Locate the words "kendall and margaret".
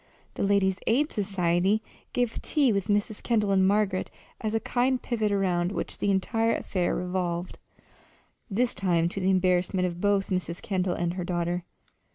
3.21-4.09